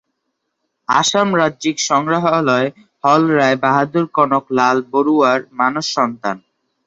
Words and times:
আসাম 0.89 1.29
রাজ্যিক 1.41 1.77
সংগ্রহালয় 1.89 2.67
হল 3.03 3.21
রায় 3.37 3.57
বাহাদুর 3.63 4.05
কনক 4.17 4.45
লাল 4.57 4.77
বরুয়ার 4.91 5.39
মানস 5.59 5.85
সন্তান। 5.97 6.37